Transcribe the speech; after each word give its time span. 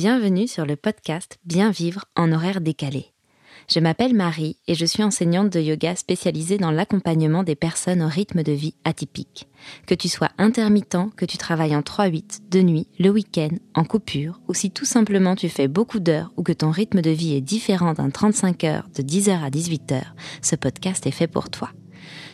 Bienvenue 0.00 0.46
sur 0.46 0.64
le 0.64 0.76
podcast 0.76 1.38
Bien 1.44 1.72
vivre 1.72 2.04
en 2.14 2.30
horaire 2.30 2.60
décalé. 2.60 3.06
Je 3.68 3.80
m'appelle 3.80 4.14
Marie 4.14 4.56
et 4.68 4.76
je 4.76 4.86
suis 4.86 5.02
enseignante 5.02 5.52
de 5.52 5.58
yoga 5.58 5.96
spécialisée 5.96 6.56
dans 6.56 6.70
l'accompagnement 6.70 7.42
des 7.42 7.56
personnes 7.56 8.02
au 8.02 8.06
rythme 8.06 8.44
de 8.44 8.52
vie 8.52 8.76
atypique. 8.84 9.48
Que 9.88 9.96
tu 9.96 10.08
sois 10.08 10.30
intermittent, 10.38 11.10
que 11.16 11.24
tu 11.24 11.36
travailles 11.36 11.74
en 11.74 11.80
3-8, 11.80 12.42
de 12.48 12.60
nuit, 12.60 12.86
le 13.00 13.10
week-end, 13.10 13.56
en 13.74 13.82
coupure, 13.82 14.40
ou 14.46 14.54
si 14.54 14.70
tout 14.70 14.84
simplement 14.84 15.34
tu 15.34 15.48
fais 15.48 15.66
beaucoup 15.66 15.98
d'heures 15.98 16.30
ou 16.36 16.44
que 16.44 16.52
ton 16.52 16.70
rythme 16.70 17.02
de 17.02 17.10
vie 17.10 17.34
est 17.34 17.40
différent 17.40 17.92
d'un 17.92 18.10
35 18.10 18.62
heures 18.62 18.88
de 18.94 19.02
10h 19.02 19.42
à 19.42 19.50
18h, 19.50 20.00
ce 20.42 20.54
podcast 20.54 21.08
est 21.08 21.10
fait 21.10 21.26
pour 21.26 21.50
toi. 21.50 21.72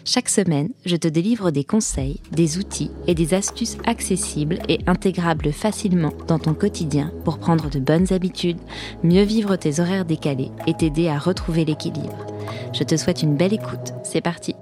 Chaque 0.05 0.29
semaine, 0.29 0.71
je 0.85 0.97
te 0.97 1.09
délivre 1.09 1.51
des 1.51 1.65
conseils, 1.65 2.21
des 2.31 2.59
outils 2.59 2.91
et 3.07 3.15
des 3.15 3.35
astuces 3.35 3.79
accessibles 3.87 4.59
et 4.69 4.81
intégrables 4.87 5.53
facilement 5.53 6.13
dans 6.29 6.39
ton 6.39 6.55
quotidien 6.55 7.13
pour 7.25 7.39
prendre 7.39 7.71
de 7.71 7.79
bonnes 7.79 8.13
habitudes, 8.13 8.61
mieux 9.03 9.23
vivre 9.23 9.57
tes 9.57 9.81
horaires 9.81 10.05
décalés 10.05 10.51
et 10.67 10.75
t'aider 10.75 11.09
à 11.09 11.19
retrouver 11.19 11.65
l'équilibre. 11.65 12.27
Je 12.73 12.85
te 12.85 12.97
souhaite 12.97 13.23
une 13.23 13.37
belle 13.37 13.55
écoute. 13.55 13.93
C'est 14.03 14.21
parti. 14.21 14.55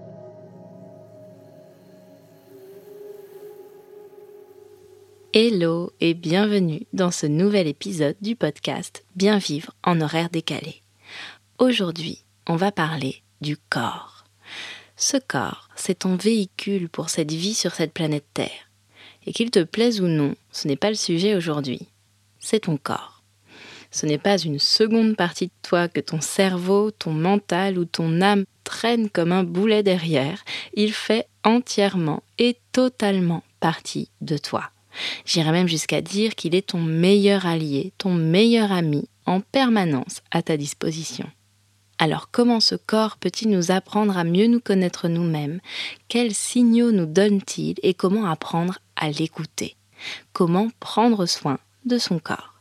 Hello 5.35 5.93
et 6.01 6.13
bienvenue 6.13 6.87
dans 6.93 7.11
ce 7.11 7.25
nouvel 7.27 7.67
épisode 7.67 8.17
du 8.21 8.37
podcast 8.37 9.03
Bien 9.17 9.39
vivre 9.39 9.73
en 9.83 10.03
horaire 10.03 10.29
décalé. 10.29 10.83
Aujourd'hui, 11.59 12.23
on 12.47 12.57
va 12.57 12.71
parler 12.71 13.23
du 13.41 13.57
corps. 13.57 14.22
Ce 15.05 15.17
corps, 15.17 15.69
c'est 15.75 15.99
ton 15.99 16.15
véhicule 16.15 16.89
pour 16.89 17.11
cette 17.11 17.33
vie 17.33 17.55
sur 17.55 17.75
cette 17.75 17.93
planète 17.93 18.25
Terre. 18.35 18.71
Et 19.27 19.33
qu'il 19.33 19.51
te 19.51 19.65
plaise 19.65 20.01
ou 20.01 20.07
non, 20.07 20.37
ce 20.53 20.69
n'est 20.69 20.77
pas 20.77 20.91
le 20.91 20.95
sujet 20.95 21.35
aujourd'hui. 21.35 21.89
C'est 22.39 22.61
ton 22.61 22.77
corps. 22.77 23.25
Ce 23.91 24.07
n'est 24.07 24.17
pas 24.17 24.39
une 24.39 24.61
seconde 24.61 25.17
partie 25.17 25.47
de 25.47 25.53
toi 25.63 25.89
que 25.89 25.99
ton 25.99 26.21
cerveau, 26.21 26.93
ton 26.93 27.11
mental 27.11 27.81
ou 27.81 27.85
ton 27.85 28.21
âme 28.21 28.45
traînent 28.63 29.11
comme 29.11 29.33
un 29.33 29.43
boulet 29.43 29.83
derrière. 29.83 30.45
Il 30.75 30.93
fait 30.93 31.27
entièrement 31.43 32.23
et 32.39 32.57
totalement 32.71 33.43
partie 33.59 34.09
de 34.21 34.37
toi. 34.37 34.71
J'irais 35.25 35.51
même 35.51 35.67
jusqu'à 35.67 36.01
dire 36.01 36.37
qu'il 36.37 36.55
est 36.55 36.69
ton 36.69 36.81
meilleur 36.81 37.45
allié, 37.45 37.93
ton 37.99 38.15
meilleur 38.15 38.71
ami, 38.71 39.09
en 39.27 39.41
permanence 39.41 40.23
à 40.31 40.43
ta 40.43 40.57
disposition. 40.57 41.29
Alors 42.03 42.33
comment 42.33 42.59
ce 42.59 42.75
corps 42.75 43.17
peut-il 43.17 43.49
nous 43.49 43.71
apprendre 43.71 44.19
à 44.19 44.25
mieux 44.25 44.49
nous 44.49 44.59
connaître 44.59 45.07
nous-mêmes? 45.07 45.61
Quels 46.09 46.35
signaux 46.35 46.91
nous 46.91 47.07
donne-t-il 47.07 47.77
et 47.85 47.95
comment 47.95 48.27
apprendre 48.27 48.81
à 48.97 49.09
l'écouter? 49.09 49.77
Comment 50.33 50.71
prendre 50.81 51.27
soin 51.27 51.61
de 51.85 51.99
son 51.99 52.19
corps? 52.19 52.55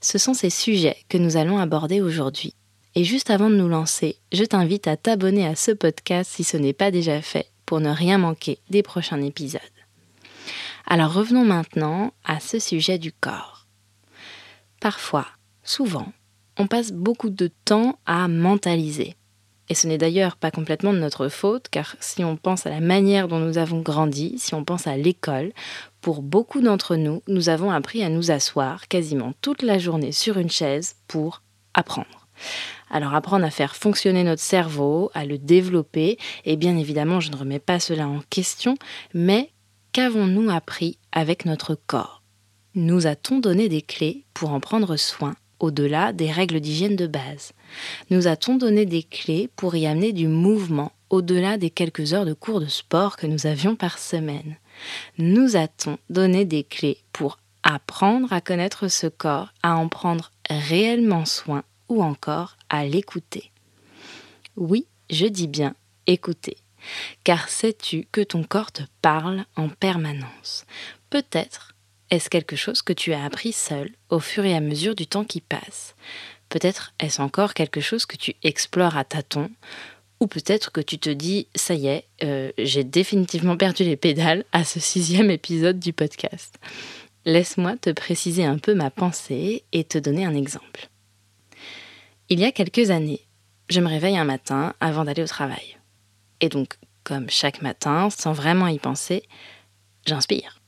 Ce 0.00 0.16
sont 0.16 0.32
ces 0.32 0.48
sujets 0.48 0.96
que 1.08 1.18
nous 1.18 1.36
allons 1.36 1.58
aborder 1.58 2.00
aujourd'hui. 2.00 2.54
Et 2.94 3.02
juste 3.02 3.30
avant 3.30 3.50
de 3.50 3.56
nous 3.56 3.66
lancer, 3.66 4.14
je 4.30 4.44
t'invite 4.44 4.86
à 4.86 4.96
t'abonner 4.96 5.44
à 5.44 5.56
ce 5.56 5.72
podcast 5.72 6.30
si 6.32 6.44
ce 6.44 6.56
n'est 6.56 6.72
pas 6.72 6.92
déjà 6.92 7.20
fait 7.20 7.50
pour 7.66 7.80
ne 7.80 7.90
rien 7.90 8.18
manquer 8.18 8.60
des 8.70 8.84
prochains 8.84 9.22
épisodes. 9.22 9.60
Alors 10.86 11.12
revenons 11.12 11.44
maintenant 11.44 12.12
à 12.24 12.38
ce 12.38 12.60
sujet 12.60 12.98
du 12.98 13.10
corps. 13.10 13.66
Parfois, 14.78 15.26
souvent, 15.64 16.12
on 16.58 16.66
passe 16.66 16.92
beaucoup 16.92 17.30
de 17.30 17.50
temps 17.64 17.98
à 18.04 18.28
mentaliser. 18.28 19.14
Et 19.70 19.74
ce 19.74 19.86
n'est 19.86 19.98
d'ailleurs 19.98 20.36
pas 20.36 20.50
complètement 20.50 20.92
de 20.92 20.98
notre 20.98 21.28
faute, 21.28 21.68
car 21.70 21.94
si 22.00 22.24
on 22.24 22.36
pense 22.36 22.66
à 22.66 22.70
la 22.70 22.80
manière 22.80 23.28
dont 23.28 23.38
nous 23.38 23.58
avons 23.58 23.80
grandi, 23.80 24.38
si 24.38 24.54
on 24.54 24.64
pense 24.64 24.86
à 24.86 24.96
l'école, 24.96 25.52
pour 26.00 26.22
beaucoup 26.22 26.60
d'entre 26.60 26.96
nous, 26.96 27.22
nous 27.28 27.48
avons 27.48 27.70
appris 27.70 28.02
à 28.02 28.08
nous 28.08 28.30
asseoir 28.30 28.88
quasiment 28.88 29.34
toute 29.42 29.62
la 29.62 29.78
journée 29.78 30.12
sur 30.12 30.38
une 30.38 30.50
chaise 30.50 30.96
pour 31.06 31.42
apprendre. 31.74 32.28
Alors 32.90 33.14
apprendre 33.14 33.44
à 33.44 33.50
faire 33.50 33.76
fonctionner 33.76 34.24
notre 34.24 34.40
cerveau, 34.40 35.10
à 35.12 35.26
le 35.26 35.36
développer, 35.36 36.18
et 36.46 36.56
bien 36.56 36.76
évidemment 36.78 37.20
je 37.20 37.30
ne 37.30 37.36
remets 37.36 37.58
pas 37.58 37.78
cela 37.78 38.08
en 38.08 38.20
question, 38.30 38.76
mais 39.12 39.50
qu'avons-nous 39.92 40.48
appris 40.48 40.98
avec 41.12 41.44
notre 41.44 41.74
corps? 41.74 42.22
Nous 42.74 43.06
a-t-on 43.06 43.38
donné 43.38 43.68
des 43.68 43.82
clés 43.82 44.24
pour 44.32 44.52
en 44.52 44.60
prendre 44.60 44.96
soin? 44.96 45.34
Au-delà 45.60 46.12
des 46.12 46.30
règles 46.30 46.60
d'hygiène 46.60 46.96
de 46.96 47.06
base. 47.06 47.52
Nous 48.10 48.26
a-t-on 48.26 48.56
donné 48.56 48.86
des 48.86 49.02
clés 49.02 49.48
pour 49.56 49.74
y 49.76 49.86
amener 49.86 50.12
du 50.12 50.28
mouvement 50.28 50.92
au-delà 51.10 51.56
des 51.56 51.70
quelques 51.70 52.12
heures 52.12 52.26
de 52.26 52.34
cours 52.34 52.60
de 52.60 52.66
sport 52.66 53.16
que 53.16 53.26
nous 53.26 53.46
avions 53.46 53.76
par 53.76 53.98
semaine? 53.98 54.56
Nous 55.18 55.56
a-t-on 55.56 55.98
donné 56.10 56.44
des 56.44 56.64
clés 56.64 56.98
pour 57.12 57.38
apprendre 57.62 58.32
à 58.32 58.40
connaître 58.40 58.88
ce 58.88 59.06
corps, 59.06 59.52
à 59.62 59.76
en 59.76 59.88
prendre 59.88 60.30
réellement 60.48 61.24
soin 61.24 61.64
ou 61.88 62.02
encore 62.02 62.56
à 62.68 62.84
l'écouter? 62.84 63.50
Oui, 64.56 64.86
je 65.10 65.26
dis 65.26 65.48
bien 65.48 65.74
écouter. 66.06 66.56
Car 67.24 67.48
sais-tu 67.48 68.06
que 68.12 68.20
ton 68.20 68.44
corps 68.44 68.72
te 68.72 68.82
parle 69.02 69.44
en 69.56 69.68
permanence? 69.68 70.64
Peut-être 71.10 71.74
est-ce 72.10 72.30
quelque 72.30 72.56
chose 72.56 72.82
que 72.82 72.92
tu 72.92 73.12
as 73.12 73.24
appris 73.24 73.52
seul 73.52 73.90
au 74.08 74.20
fur 74.20 74.44
et 74.44 74.54
à 74.54 74.60
mesure 74.60 74.94
du 74.94 75.06
temps 75.06 75.24
qui 75.24 75.40
passe? 75.40 75.94
Peut-être 76.48 76.94
est-ce 76.98 77.20
encore 77.20 77.54
quelque 77.54 77.80
chose 77.80 78.06
que 78.06 78.16
tu 78.16 78.34
explores 78.42 78.96
à 78.96 79.04
tâtons 79.04 79.50
ou 80.20 80.26
peut-être 80.26 80.72
que 80.72 80.80
tu 80.80 80.98
te 80.98 81.10
dis, 81.10 81.46
ça 81.54 81.74
y 81.74 81.86
est, 81.86 82.04
euh, 82.24 82.50
j'ai 82.58 82.82
définitivement 82.82 83.56
perdu 83.56 83.84
les 83.84 83.96
pédales 83.96 84.44
à 84.52 84.64
ce 84.64 84.80
sixième 84.80 85.30
épisode 85.30 85.78
du 85.78 85.92
podcast. 85.92 86.58
Laisse-moi 87.24 87.76
te 87.76 87.90
préciser 87.90 88.44
un 88.44 88.58
peu 88.58 88.74
ma 88.74 88.90
pensée 88.90 89.64
et 89.72 89.84
te 89.84 89.98
donner 89.98 90.24
un 90.24 90.34
exemple. 90.34 90.88
Il 92.30 92.40
y 92.40 92.44
a 92.44 92.52
quelques 92.52 92.90
années, 92.90 93.20
je 93.68 93.80
me 93.80 93.88
réveille 93.88 94.18
un 94.18 94.24
matin 94.24 94.74
avant 94.80 95.04
d'aller 95.04 95.22
au 95.22 95.28
travail. 95.28 95.76
Et 96.40 96.48
donc, 96.48 96.74
comme 97.04 97.30
chaque 97.30 97.62
matin, 97.62 98.10
sans 98.10 98.32
vraiment 98.32 98.66
y 98.66 98.78
penser, 98.78 99.22
j'inspire. 100.04 100.60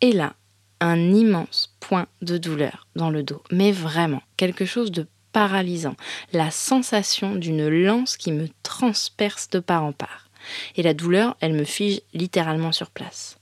Et 0.00 0.12
là, 0.12 0.34
un 0.82 1.12
immense 1.12 1.74
point 1.80 2.06
de 2.22 2.38
douleur 2.38 2.86
dans 2.96 3.10
le 3.10 3.22
dos, 3.22 3.42
mais 3.50 3.72
vraiment 3.72 4.22
quelque 4.36 4.64
chose 4.64 4.90
de 4.90 5.06
paralysant, 5.32 5.96
la 6.32 6.50
sensation 6.50 7.34
d'une 7.36 7.68
lance 7.68 8.16
qui 8.16 8.32
me 8.32 8.48
transperce 8.62 9.48
de 9.50 9.60
part 9.60 9.84
en 9.84 9.92
part. 9.92 10.28
Et 10.76 10.82
la 10.82 10.92
douleur, 10.92 11.36
elle 11.40 11.54
me 11.54 11.64
fige 11.64 12.00
littéralement 12.12 12.72
sur 12.72 12.90
place. 12.90 13.38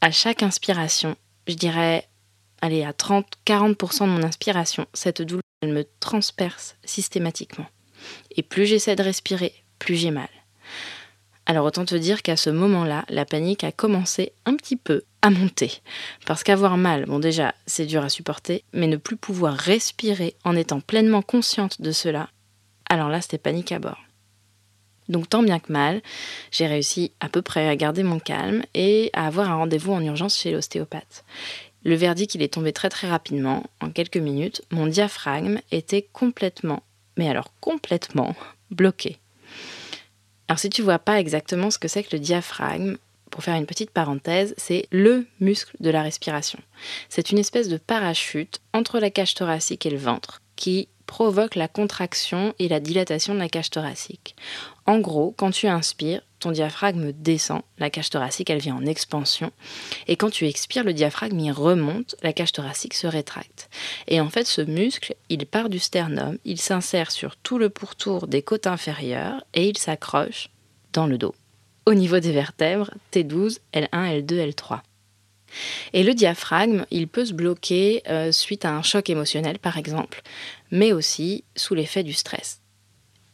À 0.00 0.10
chaque 0.10 0.42
inspiration, 0.42 1.16
je 1.48 1.54
dirais, 1.54 2.06
allez, 2.60 2.84
à 2.84 2.92
30-40% 2.92 4.02
de 4.02 4.10
mon 4.10 4.22
inspiration, 4.22 4.86
cette 4.92 5.22
douleur, 5.22 5.42
elle 5.62 5.72
me 5.72 5.86
transperce 6.00 6.76
systématiquement. 6.84 7.66
Et 8.30 8.42
plus 8.42 8.66
j'essaie 8.66 8.94
de 8.94 9.02
respirer, 9.02 9.54
plus 9.78 9.96
j'ai 9.96 10.10
mal. 10.10 10.28
Alors 11.46 11.64
autant 11.64 11.84
te 11.84 11.94
dire 11.94 12.22
qu'à 12.22 12.36
ce 12.36 12.50
moment-là, 12.50 13.04
la 13.08 13.24
panique 13.24 13.62
a 13.62 13.72
commencé 13.72 14.32
un 14.44 14.56
petit 14.56 14.76
peu 14.76 15.04
à 15.22 15.30
monter. 15.30 15.80
Parce 16.26 16.42
qu'avoir 16.42 16.76
mal, 16.76 17.06
bon 17.06 17.20
déjà, 17.20 17.54
c'est 17.66 17.86
dur 17.86 18.02
à 18.02 18.08
supporter, 18.08 18.64
mais 18.72 18.88
ne 18.88 18.96
plus 18.96 19.16
pouvoir 19.16 19.54
respirer 19.54 20.34
en 20.44 20.56
étant 20.56 20.80
pleinement 20.80 21.22
consciente 21.22 21.80
de 21.80 21.92
cela, 21.92 22.28
alors 22.88 23.08
là, 23.08 23.20
c'était 23.20 23.38
panique 23.38 23.72
à 23.72 23.78
bord. 23.78 24.00
Donc 25.08 25.28
tant 25.28 25.42
bien 25.42 25.60
que 25.60 25.72
mal, 25.72 26.02
j'ai 26.50 26.66
réussi 26.66 27.12
à 27.20 27.28
peu 27.28 27.42
près 27.42 27.68
à 27.68 27.76
garder 27.76 28.02
mon 28.02 28.18
calme 28.18 28.64
et 28.74 29.10
à 29.12 29.26
avoir 29.26 29.50
un 29.50 29.56
rendez-vous 29.56 29.92
en 29.92 30.02
urgence 30.02 30.36
chez 30.36 30.50
l'ostéopathe. 30.50 31.24
Le 31.84 31.94
verdict, 31.94 32.34
il 32.34 32.42
est 32.42 32.54
tombé 32.54 32.72
très 32.72 32.88
très 32.88 33.08
rapidement, 33.08 33.62
en 33.80 33.90
quelques 33.90 34.16
minutes. 34.16 34.62
Mon 34.72 34.88
diaphragme 34.88 35.60
était 35.70 36.08
complètement, 36.12 36.82
mais 37.16 37.28
alors 37.28 37.52
complètement, 37.60 38.34
bloqué. 38.72 39.18
Alors 40.48 40.58
si 40.58 40.70
tu 40.70 40.82
vois 40.82 40.98
pas 40.98 41.18
exactement 41.18 41.70
ce 41.70 41.78
que 41.78 41.88
c'est 41.88 42.02
que 42.02 42.14
le 42.14 42.20
diaphragme, 42.20 42.96
pour 43.30 43.42
faire 43.42 43.56
une 43.56 43.66
petite 43.66 43.90
parenthèse, 43.90 44.54
c'est 44.56 44.86
le 44.90 45.26
muscle 45.40 45.76
de 45.80 45.90
la 45.90 46.02
respiration. 46.02 46.58
C'est 47.08 47.30
une 47.30 47.38
espèce 47.38 47.68
de 47.68 47.76
parachute 47.76 48.60
entre 48.72 48.98
la 48.98 49.10
cage 49.10 49.34
thoracique 49.34 49.84
et 49.86 49.90
le 49.90 49.98
ventre 49.98 50.40
qui 50.54 50.88
provoque 51.06 51.54
la 51.54 51.68
contraction 51.68 52.54
et 52.58 52.68
la 52.68 52.80
dilatation 52.80 53.34
de 53.34 53.38
la 53.38 53.48
cage 53.48 53.70
thoracique. 53.70 54.36
En 54.86 54.98
gros, 54.98 55.34
quand 55.36 55.50
tu 55.50 55.66
inspires, 55.66 56.22
diaphragme 56.52 57.12
descend, 57.12 57.62
la 57.78 57.90
cage 57.90 58.10
thoracique 58.10 58.50
elle 58.50 58.60
vient 58.60 58.76
en 58.76 58.86
expansion, 58.86 59.50
et 60.06 60.16
quand 60.16 60.30
tu 60.30 60.46
expires, 60.46 60.84
le 60.84 60.92
diaphragme 60.92 61.38
il 61.38 61.52
remonte, 61.52 62.14
la 62.22 62.32
cage 62.32 62.52
thoracique 62.52 62.94
se 62.94 63.06
rétracte. 63.06 63.68
Et 64.08 64.20
en 64.20 64.28
fait, 64.28 64.46
ce 64.46 64.62
muscle, 64.62 65.14
il 65.28 65.46
part 65.46 65.68
du 65.68 65.78
sternum, 65.78 66.38
il 66.44 66.60
s'insère 66.60 67.10
sur 67.10 67.36
tout 67.36 67.58
le 67.58 67.70
pourtour 67.70 68.26
des 68.26 68.42
côtes 68.42 68.66
inférieures 68.66 69.44
et 69.54 69.68
il 69.68 69.78
s'accroche 69.78 70.50
dans 70.92 71.06
le 71.06 71.18
dos. 71.18 71.34
Au 71.86 71.94
niveau 71.94 72.18
des 72.18 72.32
vertèbres, 72.32 72.90
T12, 73.12 73.58
L1, 73.72 74.22
L2, 74.22 74.50
L3. 74.50 74.80
Et 75.92 76.02
le 76.02 76.14
diaphragme, 76.14 76.84
il 76.90 77.08
peut 77.08 77.24
se 77.24 77.32
bloquer 77.32 78.02
euh, 78.08 78.32
suite 78.32 78.64
à 78.64 78.74
un 78.74 78.82
choc 78.82 79.08
émotionnel, 79.08 79.58
par 79.58 79.78
exemple, 79.78 80.22
mais 80.70 80.92
aussi 80.92 81.44
sous 81.54 81.74
l'effet 81.74 82.02
du 82.02 82.12
stress. 82.12 82.60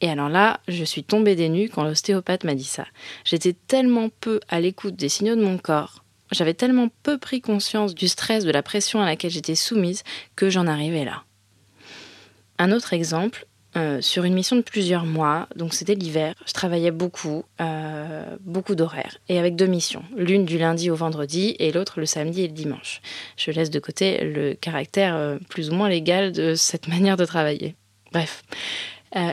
Et 0.02 0.10
alors 0.10 0.28
là, 0.28 0.60
je 0.69 0.84
suis 0.84 1.04
tombée 1.04 1.37
des 1.37 1.49
nues 1.49 1.70
quand 1.70 1.84
l'ostéopathe 1.84 2.44
m'a 2.44 2.56
dit 2.56 2.64
ça. 2.64 2.87
J'étais 3.25 3.54
tellement 3.54 4.10
peu 4.20 4.40
à 4.49 4.60
l'écoute 4.60 4.96
des 4.96 5.08
signaux 5.08 5.37
de 5.37 5.43
mon 5.43 5.56
corps. 5.56 6.04
j'avais 6.32 6.54
tellement 6.54 6.88
peu 7.02 7.19
pris 7.19 7.40
conscience 7.40 7.94
du 7.94 8.08
stress, 8.08 8.44
de 8.44 8.50
la 8.50 8.62
pression 8.62 9.00
à 9.00 9.06
laquelle 9.06 9.31
j'étais 9.31 9.54
soumise 9.54 10.02
que 10.34 10.50
j'en 10.50 10.66
arrivais 10.66 11.04
là. 11.04 11.22
Un 12.58 12.72
autre 12.72 12.94
exemple, 12.94 13.46
euh, 13.76 14.00
sur 14.00 14.25
une 14.25 14.34
mission 14.34 14.56
de 14.56 14.62
plusieurs 14.62 15.04
mois, 15.04 15.49
donc 15.56 15.72
c'était 15.72 15.94
l'hiver, 15.94 16.34
je 16.46 16.52
travaillais 16.52 16.90
beaucoup, 16.90 17.44
euh, 17.60 18.37
beaucoup 18.40 18.75
d'horaires, 18.75 19.19
et 19.28 19.38
avec 19.38 19.56
deux 19.56 19.66
missions, 19.66 20.04
l'une 20.16 20.44
du 20.44 20.58
lundi 20.58 20.90
au 20.90 20.94
vendredi 20.94 21.54
et 21.58 21.70
l'autre 21.70 22.00
le 22.00 22.06
samedi 22.06 22.43
et 22.43 22.49
le 22.49 22.54
dimanche. 22.54 23.00
Je 23.37 23.50
laisse 23.50 23.70
de 23.70 23.78
côté 23.78 24.25
le 24.25 24.54
caractère 24.54 25.14
euh, 25.14 25.38
plus 25.49 25.70
ou 25.70 25.75
moins 25.75 25.88
légal 25.88 26.32
de 26.32 26.54
cette 26.54 26.88
manière 26.94 27.16
de 27.16 27.25
travailler. 27.25 27.75
Bref, 28.12 28.43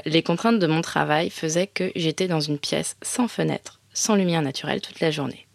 les 0.05 0.23
contraintes 0.23 0.59
de 0.59 0.67
mon 0.67 0.81
travail 0.81 1.29
faisaient 1.29 1.67
que 1.67 1.91
j'étais 1.95 2.27
dans 2.27 2.41
une 2.41 2.59
pièce 2.59 2.97
sans 3.01 3.27
fenêtre, 3.27 3.79
sans 3.93 4.15
lumière 4.15 4.41
naturelle 4.41 4.81
toute 4.81 4.99
la 4.99 5.11
journée. 5.11 5.47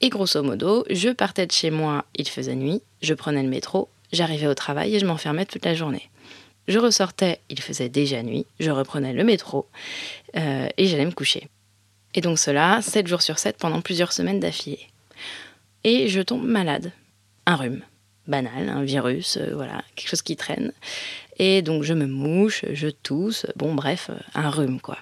Et 0.00 0.08
grosso 0.08 0.42
modo, 0.42 0.84
je 0.90 1.08
partais 1.08 1.46
de 1.46 1.52
chez 1.52 1.70
moi, 1.70 2.04
il 2.14 2.28
faisait 2.28 2.54
nuit, 2.54 2.82
je 3.02 3.14
prenais 3.14 3.42
le 3.42 3.48
métro, 3.48 3.88
j'arrivais 4.12 4.46
au 4.46 4.54
travail 4.54 4.94
et 4.94 4.98
je 4.98 5.06
m'enfermais 5.06 5.46
toute 5.46 5.64
la 5.64 5.74
journée. 5.74 6.10
Je 6.68 6.78
ressortais, 6.78 7.40
il 7.48 7.60
faisait 7.60 7.88
déjà 7.88 8.22
nuit, 8.22 8.44
je 8.60 8.70
reprenais 8.70 9.12
le 9.12 9.24
métro 9.24 9.66
euh, 10.36 10.68
et 10.76 10.86
j'allais 10.86 11.06
me 11.06 11.12
coucher. 11.12 11.48
Et 12.14 12.20
donc 12.20 12.38
cela, 12.38 12.80
7 12.82 13.06
jours 13.06 13.22
sur 13.22 13.38
7 13.38 13.56
pendant 13.56 13.80
plusieurs 13.80 14.12
semaines 14.12 14.40
d'affilée. 14.40 14.88
Et 15.84 16.08
je 16.08 16.20
tombe 16.20 16.44
malade. 16.44 16.92
Un 17.46 17.56
rhume. 17.56 17.82
Banal, 18.28 18.68
un 18.68 18.82
virus, 18.82 19.36
euh, 19.36 19.54
voilà, 19.54 19.82
quelque 19.94 20.08
chose 20.08 20.22
qui 20.22 20.36
traîne. 20.36 20.72
Et 21.38 21.62
donc 21.62 21.82
je 21.82 21.94
me 21.94 22.06
mouche, 22.06 22.64
je 22.72 22.88
tousse, 22.88 23.46
bon 23.56 23.74
bref, 23.74 24.10
euh, 24.10 24.18
un 24.34 24.50
rhume 24.50 24.80
quoi. 24.80 24.98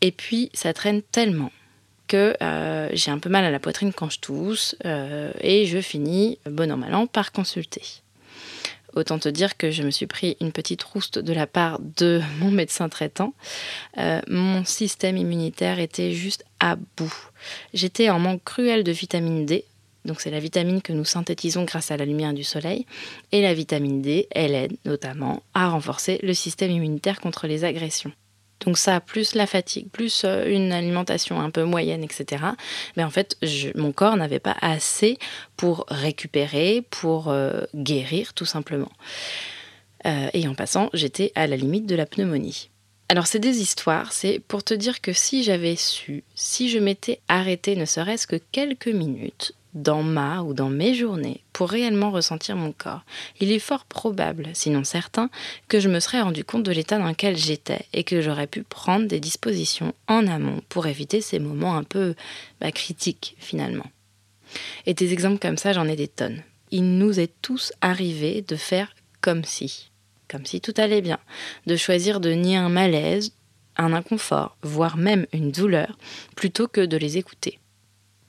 Et 0.00 0.12
puis 0.12 0.50
ça 0.54 0.72
traîne 0.72 1.02
tellement 1.02 1.52
que 2.08 2.34
j'ai 2.92 3.12
un 3.12 3.20
peu 3.20 3.28
mal 3.28 3.44
à 3.44 3.52
la 3.52 3.60
poitrine 3.60 3.92
quand 3.92 4.10
je 4.10 4.18
tousse 4.18 4.74
et 4.84 5.66
je 5.66 5.80
finis, 5.80 6.40
bon 6.44 6.72
an 6.72 6.76
mal 6.76 6.92
an, 6.92 7.06
par 7.06 7.30
consulter. 7.30 7.82
Autant 8.94 9.20
te 9.20 9.28
dire 9.28 9.56
que 9.56 9.70
je 9.70 9.82
me 9.82 9.90
suis 9.90 10.06
pris 10.06 10.36
une 10.40 10.50
petite 10.50 10.82
rouste 10.82 11.18
de 11.18 11.32
la 11.32 11.46
part 11.46 11.78
de 11.96 12.20
mon 12.40 12.50
médecin 12.50 12.88
traitant. 12.88 13.34
Euh, 13.98 14.20
mon 14.28 14.64
système 14.64 15.16
immunitaire 15.16 15.78
était 15.78 16.12
juste 16.12 16.44
à 16.58 16.76
bout. 16.96 17.14
J'étais 17.72 18.10
en 18.10 18.18
manque 18.18 18.44
cruel 18.44 18.84
de 18.84 18.92
vitamine 18.92 19.46
D. 19.46 19.64
Donc 20.04 20.20
c'est 20.20 20.30
la 20.30 20.40
vitamine 20.40 20.82
que 20.82 20.92
nous 20.92 21.04
synthétisons 21.04 21.64
grâce 21.64 21.90
à 21.90 21.96
la 21.96 22.04
lumière 22.04 22.32
du 22.32 22.44
soleil. 22.44 22.86
Et 23.32 23.42
la 23.42 23.54
vitamine 23.54 24.02
D, 24.02 24.28
elle 24.30 24.54
aide 24.54 24.76
notamment 24.84 25.42
à 25.54 25.68
renforcer 25.68 26.18
le 26.22 26.34
système 26.34 26.70
immunitaire 26.70 27.20
contre 27.20 27.46
les 27.46 27.64
agressions. 27.64 28.12
Donc 28.60 28.76
ça, 28.76 29.00
plus 29.00 29.34
la 29.34 29.46
fatigue, 29.46 29.88
plus 29.90 30.22
euh, 30.24 30.44
une 30.46 30.72
alimentation 30.72 31.40
un 31.40 31.50
peu 31.50 31.64
moyenne, 31.64 32.04
etc. 32.04 32.44
Mais 32.96 33.04
en 33.04 33.10
fait, 33.10 33.36
mon 33.74 33.92
corps 33.92 34.16
n'avait 34.16 34.38
pas 34.38 34.56
assez 34.60 35.18
pour 35.56 35.86
récupérer, 35.88 36.84
pour 36.90 37.28
euh, 37.28 37.62
guérir 37.74 38.34
tout 38.34 38.44
simplement. 38.44 38.92
Euh, 40.06 40.28
et 40.34 40.46
en 40.46 40.54
passant, 40.54 40.90
j'étais 40.92 41.32
à 41.34 41.46
la 41.46 41.56
limite 41.56 41.86
de 41.86 41.94
la 41.94 42.06
pneumonie. 42.06 42.70
Alors 43.08 43.26
c'est 43.26 43.40
des 43.40 43.60
histoires, 43.60 44.12
c'est 44.12 44.38
pour 44.38 44.62
te 44.62 44.72
dire 44.72 45.00
que 45.00 45.12
si 45.12 45.42
j'avais 45.42 45.74
su, 45.74 46.22
si 46.36 46.68
je 46.68 46.78
m'étais 46.78 47.20
arrêtée 47.26 47.74
ne 47.74 47.84
serait-ce 47.84 48.28
que 48.28 48.36
quelques 48.52 48.86
minutes, 48.86 49.52
dans 49.74 50.02
ma 50.02 50.42
ou 50.42 50.54
dans 50.54 50.68
mes 50.68 50.94
journées 50.94 51.44
pour 51.52 51.70
réellement 51.70 52.10
ressentir 52.10 52.56
mon 52.56 52.72
corps. 52.72 53.04
Il 53.40 53.52
est 53.52 53.58
fort 53.58 53.84
probable, 53.84 54.48
sinon 54.52 54.84
certain, 54.84 55.30
que 55.68 55.80
je 55.80 55.88
me 55.88 56.00
serais 56.00 56.22
rendu 56.22 56.44
compte 56.44 56.62
de 56.62 56.72
l'état 56.72 56.98
dans 56.98 57.08
lequel 57.08 57.36
j'étais 57.36 57.86
et 57.92 58.04
que 58.04 58.20
j'aurais 58.20 58.46
pu 58.46 58.62
prendre 58.62 59.06
des 59.06 59.20
dispositions 59.20 59.94
en 60.08 60.26
amont 60.26 60.60
pour 60.68 60.86
éviter 60.86 61.20
ces 61.20 61.38
moments 61.38 61.76
un 61.76 61.84
peu 61.84 62.14
bah, 62.60 62.72
critiques 62.72 63.36
finalement. 63.38 63.86
Et 64.86 64.94
des 64.94 65.12
exemples 65.12 65.38
comme 65.38 65.58
ça, 65.58 65.72
j'en 65.72 65.86
ai 65.86 65.96
des 65.96 66.08
tonnes. 66.08 66.42
Il 66.72 66.98
nous 66.98 67.20
est 67.20 67.32
tous 67.42 67.72
arrivé 67.80 68.42
de 68.42 68.56
faire 68.56 68.94
comme 69.20 69.44
si, 69.44 69.90
comme 70.28 70.46
si 70.46 70.60
tout 70.60 70.74
allait 70.76 71.02
bien, 71.02 71.18
de 71.66 71.76
choisir 71.76 72.20
de 72.20 72.30
nier 72.30 72.56
un 72.56 72.68
malaise, 72.68 73.32
un 73.76 73.92
inconfort, 73.92 74.56
voire 74.62 74.96
même 74.96 75.26
une 75.32 75.52
douleur, 75.52 75.98
plutôt 76.36 76.68
que 76.68 76.80
de 76.80 76.96
les 76.96 77.18
écouter. 77.18 77.59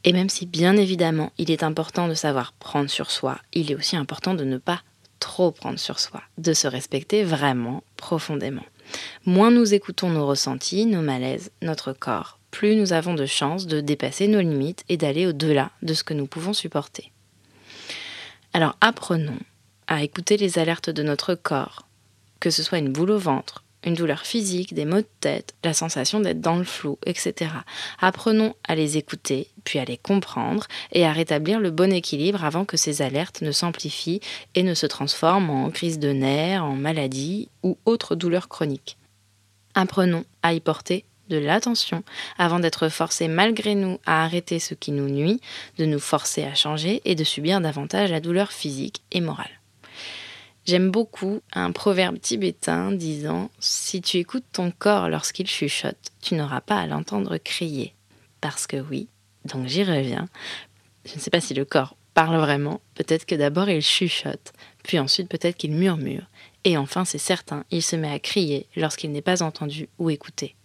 Et 0.03 0.13
même 0.13 0.29
si 0.29 0.45
bien 0.45 0.77
évidemment 0.77 1.31
il 1.37 1.51
est 1.51 1.63
important 1.63 2.07
de 2.07 2.13
savoir 2.13 2.53
prendre 2.53 2.89
sur 2.89 3.11
soi, 3.11 3.37
il 3.53 3.71
est 3.71 3.75
aussi 3.75 3.95
important 3.95 4.33
de 4.33 4.43
ne 4.43 4.57
pas 4.57 4.81
trop 5.19 5.51
prendre 5.51 5.79
sur 5.79 5.99
soi, 5.99 6.21
de 6.37 6.53
se 6.53 6.67
respecter 6.67 7.23
vraiment 7.23 7.83
profondément. 7.95 8.65
Moins 9.25 9.51
nous 9.51 9.73
écoutons 9.73 10.09
nos 10.09 10.25
ressentis, 10.25 10.85
nos 10.85 11.01
malaises, 11.01 11.51
notre 11.61 11.93
corps, 11.93 12.39
plus 12.49 12.75
nous 12.75 12.93
avons 12.93 13.13
de 13.13 13.25
chances 13.25 13.67
de 13.67 13.79
dépasser 13.79 14.27
nos 14.27 14.41
limites 14.41 14.83
et 14.89 14.97
d'aller 14.97 15.27
au-delà 15.27 15.71
de 15.81 15.93
ce 15.93 16.03
que 16.03 16.13
nous 16.13 16.27
pouvons 16.27 16.53
supporter. 16.53 17.11
Alors 18.53 18.75
apprenons 18.81 19.39
à 19.87 20.03
écouter 20.03 20.37
les 20.37 20.59
alertes 20.59 20.89
de 20.89 21.03
notre 21.03 21.35
corps, 21.35 21.87
que 22.39 22.49
ce 22.49 22.63
soit 22.63 22.79
une 22.79 22.91
boule 22.91 23.11
au 23.11 23.17
ventre, 23.19 23.63
une 23.83 23.95
douleur 23.95 24.21
physique, 24.21 24.73
des 24.73 24.85
maux 24.85 24.97
de 24.97 25.07
tête, 25.19 25.55
la 25.63 25.73
sensation 25.73 26.19
d'être 26.19 26.41
dans 26.41 26.55
le 26.55 26.63
flou, 26.63 26.97
etc. 27.05 27.51
Apprenons 27.99 28.55
à 28.67 28.75
les 28.75 28.97
écouter, 28.97 29.47
puis 29.63 29.79
à 29.79 29.85
les 29.85 29.97
comprendre 29.97 30.67
et 30.91 31.05
à 31.05 31.11
rétablir 31.11 31.59
le 31.59 31.71
bon 31.71 31.91
équilibre 31.91 32.43
avant 32.43 32.65
que 32.65 32.77
ces 32.77 33.01
alertes 33.01 33.41
ne 33.41 33.51
s'amplifient 33.51 34.21
et 34.55 34.63
ne 34.63 34.73
se 34.73 34.85
transforment 34.85 35.49
en 35.49 35.69
crise 35.71 35.99
de 35.99 36.11
nerfs, 36.11 36.63
en 36.63 36.75
maladie 36.75 37.49
ou 37.63 37.77
autres 37.85 38.15
douleurs 38.15 38.49
chroniques. 38.49 38.97
Apprenons 39.73 40.25
à 40.43 40.53
y 40.53 40.59
porter 40.59 41.05
de 41.29 41.37
l'attention 41.37 42.03
avant 42.37 42.59
d'être 42.59 42.89
forcés 42.89 43.29
malgré 43.29 43.73
nous 43.73 43.99
à 44.05 44.23
arrêter 44.23 44.59
ce 44.59 44.73
qui 44.73 44.91
nous 44.91 45.09
nuit, 45.09 45.39
de 45.77 45.85
nous 45.85 45.99
forcer 45.99 46.43
à 46.43 46.55
changer 46.55 47.01
et 47.05 47.15
de 47.15 47.23
subir 47.23 47.61
davantage 47.61 48.11
la 48.11 48.19
douleur 48.19 48.51
physique 48.51 49.01
et 49.11 49.21
morale. 49.21 49.60
J'aime 50.65 50.91
beaucoup 50.91 51.41
un 51.53 51.71
proverbe 51.71 52.19
tibétain 52.19 52.91
disant 52.91 53.49
Si 53.59 54.01
tu 54.01 54.17
écoutes 54.17 54.45
ton 54.51 54.71
corps 54.71 55.09
lorsqu'il 55.09 55.47
chuchote, 55.47 56.11
tu 56.21 56.35
n'auras 56.35 56.61
pas 56.61 56.79
à 56.79 56.87
l'entendre 56.87 57.37
crier. 57.37 57.95
Parce 58.41 58.67
que 58.67 58.77
oui, 58.77 59.07
donc 59.45 59.67
j'y 59.67 59.83
reviens. 59.83 60.27
Je 61.05 61.15
ne 61.15 61.19
sais 61.19 61.31
pas 61.31 61.41
si 61.41 61.53
le 61.53 61.65
corps 61.65 61.95
parle 62.13 62.37
vraiment, 62.37 62.81
peut-être 62.95 63.25
que 63.25 63.35
d'abord 63.35 63.69
il 63.69 63.81
chuchote, 63.81 64.53
puis 64.83 64.99
ensuite 64.99 65.29
peut-être 65.29 65.57
qu'il 65.57 65.71
murmure, 65.71 66.25
et 66.63 66.77
enfin 66.77 67.05
c'est 67.05 67.17
certain, 67.17 67.63
il 67.71 67.81
se 67.81 67.95
met 67.95 68.11
à 68.11 68.19
crier 68.19 68.67
lorsqu'il 68.75 69.11
n'est 69.11 69.21
pas 69.21 69.41
entendu 69.41 69.87
ou 69.97 70.09
écouté. 70.09 70.55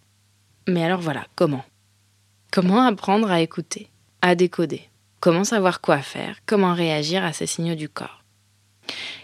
Mais 0.67 0.83
alors 0.83 0.99
voilà, 0.99 1.25
comment? 1.35 1.63
Comment 2.51 2.81
apprendre 2.81 3.31
à 3.31 3.41
écouter, 3.41 3.89
à 4.21 4.35
décoder? 4.35 4.89
Comment 5.19 5.43
savoir 5.43 5.81
quoi 5.81 6.01
faire? 6.01 6.37
Comment 6.45 6.73
réagir 6.73 7.23
à 7.23 7.33
ces 7.33 7.47
signaux 7.47 7.75
du 7.75 7.89
corps? 7.89 8.23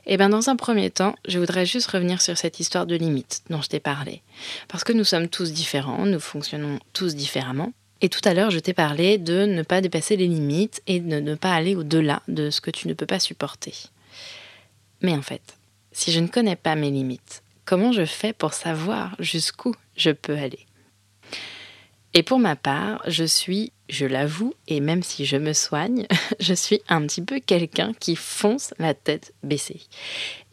Eh 0.06 0.18
bien, 0.18 0.30
dans 0.30 0.50
un 0.50 0.56
premier 0.56 0.90
temps, 0.90 1.16
je 1.28 1.40
voudrais 1.40 1.66
juste 1.66 1.88
revenir 1.88 2.22
sur 2.22 2.38
cette 2.38 2.60
histoire 2.60 2.86
de 2.86 2.96
limite 2.96 3.42
dont 3.50 3.62
je 3.62 3.70
t'ai 3.70 3.80
parlé. 3.80 4.22
Parce 4.68 4.84
que 4.84 4.94
nous 4.94 5.04
sommes 5.04 5.28
tous 5.28 5.52
différents, 5.52 6.06
nous 6.06 6.20
fonctionnons 6.20 6.80
tous 6.94 7.16
différemment. 7.16 7.72
Et 8.02 8.10
tout 8.10 8.22
à 8.26 8.34
l'heure, 8.34 8.52
je 8.52 8.60
t'ai 8.60 8.74
parlé 8.74 9.18
de 9.18 9.46
ne 9.46 9.64
pas 9.64 9.80
dépasser 9.80 10.18
les 10.18 10.28
limites 10.28 10.82
et 10.88 11.00
de 11.00 11.20
ne 11.20 11.36
pas 11.36 11.54
aller 11.54 11.76
au-delà 11.76 12.22
de 12.28 12.50
ce 12.50 12.60
que 12.60 12.72
tu 12.72 12.88
ne 12.88 12.94
peux 12.94 13.06
pas 13.06 13.20
supporter. 13.20 13.74
Mais 15.02 15.14
en 15.14 15.22
fait, 15.22 15.58
si 15.94 16.12
je 16.12 16.20
ne 16.20 16.28
connais 16.28 16.58
pas 16.58 16.76
mes 16.76 16.92
limites, 16.92 17.44
comment 17.66 17.94
je 17.94 18.06
fais 18.06 18.34
pour 18.34 18.54
savoir 18.54 19.16
jusqu'où 19.20 19.74
je 19.96 20.12
peux 20.12 20.38
aller? 20.38 20.66
Et 22.16 22.22
pour 22.22 22.38
ma 22.38 22.56
part, 22.56 23.02
je 23.08 23.24
suis, 23.24 23.72
je 23.90 24.06
l'avoue, 24.06 24.54
et 24.68 24.82
même 24.82 25.02
si 25.02 25.26
je 25.26 25.38
me 25.38 25.52
soigne, 25.52 26.06
je 26.40 26.54
suis 26.54 26.82
un 26.88 27.02
petit 27.08 27.24
peu 27.24 27.40
quelqu'un 27.40 27.94
qui 28.00 28.16
fonce 28.16 28.74
la 28.78 28.94
tête 28.94 29.34
baissée. 29.42 29.82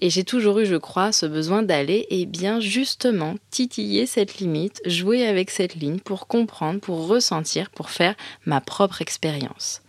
Et 0.00 0.08
j'ai 0.08 0.24
toujours 0.24 0.60
eu, 0.60 0.66
je 0.66 0.76
crois, 0.76 1.12
ce 1.12 1.26
besoin 1.26 1.62
d'aller 1.62 2.06
et 2.08 2.24
bien 2.24 2.60
justement 2.60 3.34
titiller 3.50 4.06
cette 4.06 4.38
limite, 4.38 4.80
jouer 4.86 5.26
avec 5.26 5.50
cette 5.50 5.74
ligne 5.74 6.00
pour 6.00 6.28
comprendre, 6.28 6.80
pour 6.80 7.06
ressentir, 7.06 7.68
pour 7.68 7.90
faire 7.90 8.14
ma 8.46 8.62
propre 8.62 9.02
expérience. 9.02 9.82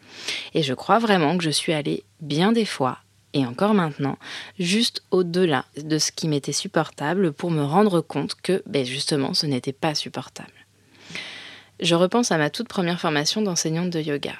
Et 0.53 0.63
je 0.63 0.73
crois 0.73 0.99
vraiment 0.99 1.37
que 1.37 1.43
je 1.43 1.49
suis 1.49 1.71
allée 1.71 2.03
bien 2.19 2.51
des 2.51 2.65
fois 2.65 2.97
et 3.33 3.45
encore 3.45 3.73
maintenant, 3.73 4.17
juste 4.59 5.03
au-delà 5.09 5.63
de 5.77 5.97
ce 5.99 6.11
qui 6.11 6.27
m'était 6.27 6.51
supportable 6.51 7.31
pour 7.31 7.49
me 7.49 7.63
rendre 7.63 8.01
compte 8.01 8.35
que 8.35 8.61
ben 8.65 8.85
justement 8.85 9.33
ce 9.33 9.45
n'était 9.45 9.71
pas 9.71 9.95
supportable 9.95 10.60
je 11.81 11.95
repense 11.95 12.31
à 12.31 12.37
ma 12.37 12.49
toute 12.49 12.67
première 12.67 12.99
formation 12.99 13.41
d'enseignante 13.41 13.89
de 13.89 13.99
yoga. 13.99 14.33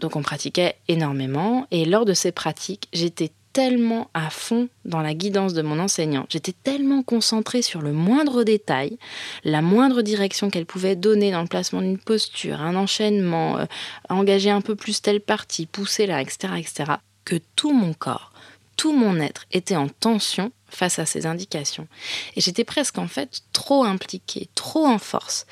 Donc 0.00 0.16
on 0.16 0.22
pratiquait 0.22 0.76
énormément 0.88 1.66
et 1.70 1.84
lors 1.84 2.04
de 2.04 2.14
ces 2.14 2.32
pratiques, 2.32 2.88
j'étais 2.92 3.30
tellement 3.54 4.10
à 4.14 4.30
fond 4.30 4.68
dans 4.84 5.00
la 5.00 5.14
guidance 5.14 5.54
de 5.54 5.62
mon 5.62 5.78
enseignant, 5.78 6.26
j'étais 6.28 6.52
tellement 6.52 7.04
concentrée 7.04 7.62
sur 7.62 7.82
le 7.82 7.92
moindre 7.92 8.42
détail, 8.42 8.98
la 9.44 9.62
moindre 9.62 10.02
direction 10.02 10.50
qu'elle 10.50 10.66
pouvait 10.66 10.96
donner 10.96 11.30
dans 11.30 11.40
le 11.40 11.46
placement 11.46 11.80
d'une 11.80 11.98
posture, 11.98 12.60
un 12.60 12.74
enchaînement, 12.74 13.58
euh, 13.58 13.66
engager 14.08 14.50
un 14.50 14.60
peu 14.60 14.74
plus 14.74 15.00
telle 15.00 15.20
partie, 15.20 15.66
pousser 15.66 16.06
là, 16.06 16.20
etc., 16.20 16.54
etc., 16.58 16.92
que 17.24 17.36
tout 17.54 17.72
mon 17.72 17.94
corps, 17.94 18.32
tout 18.76 18.92
mon 18.92 19.20
être 19.20 19.46
était 19.52 19.76
en 19.76 19.88
tension 19.88 20.50
face 20.68 20.98
à 20.98 21.06
ces 21.06 21.24
indications. 21.24 21.86
Et 22.34 22.40
j'étais 22.40 22.64
presque 22.64 22.98
en 22.98 23.06
fait 23.06 23.42
trop 23.52 23.84
impliquée, 23.84 24.48
trop 24.56 24.84
en 24.84 24.98
force, 24.98 25.46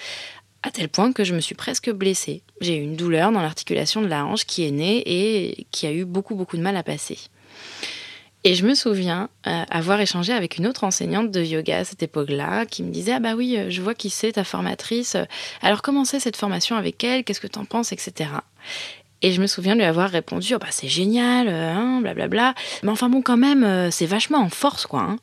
à 0.62 0.70
tel 0.70 0.88
point 0.88 1.12
que 1.12 1.24
je 1.24 1.34
me 1.34 1.40
suis 1.40 1.54
presque 1.54 1.90
blessée. 1.90 2.42
J'ai 2.60 2.76
eu 2.76 2.82
une 2.82 2.96
douleur 2.96 3.32
dans 3.32 3.42
l'articulation 3.42 4.02
de 4.02 4.06
la 4.06 4.24
hanche 4.24 4.44
qui 4.44 4.66
est 4.66 4.70
née 4.70 5.02
et 5.06 5.66
qui 5.70 5.86
a 5.86 5.92
eu 5.92 6.04
beaucoup 6.04 6.34
beaucoup 6.34 6.56
de 6.56 6.62
mal 6.62 6.76
à 6.76 6.82
passer. 6.82 7.18
Et 8.44 8.54
je 8.54 8.66
me 8.66 8.74
souviens 8.74 9.28
euh, 9.46 9.62
avoir 9.70 10.00
échangé 10.00 10.32
avec 10.32 10.58
une 10.58 10.66
autre 10.66 10.82
enseignante 10.82 11.30
de 11.30 11.42
yoga 11.42 11.78
à 11.78 11.84
cette 11.84 12.02
époque-là, 12.02 12.66
qui 12.66 12.82
me 12.82 12.90
disait 12.90 13.12
Ah 13.12 13.20
bah 13.20 13.34
oui, 13.36 13.56
euh, 13.56 13.70
je 13.70 13.80
vois 13.80 13.94
qui 13.94 14.10
c'est 14.10 14.32
ta 14.32 14.42
formatrice. 14.42 15.16
Alors 15.62 15.80
comment 15.80 16.04
c'est 16.04 16.18
cette 16.18 16.36
formation 16.36 16.74
avec 16.74 17.04
elle? 17.04 17.22
Qu'est-ce 17.22 17.40
que 17.40 17.46
t'en 17.46 17.64
penses? 17.64 17.92
Etc. 17.92 18.28
Et 19.24 19.30
je 19.30 19.40
me 19.40 19.46
souviens 19.46 19.76
lui 19.76 19.84
avoir 19.84 20.10
répondu 20.10 20.54
oh 20.56 20.58
bah 20.58 20.66
c'est 20.70 20.88
génial, 20.88 21.46
euh, 21.46 21.72
hein, 21.72 22.00
blablabla. 22.00 22.54
Mais 22.82 22.90
enfin 22.90 23.08
bon, 23.08 23.22
quand 23.22 23.36
même, 23.36 23.90
c'est 23.92 24.06
vachement 24.06 24.38
en 24.38 24.48
force, 24.48 24.86
quoi. 24.86 25.02
Hein. 25.02 25.18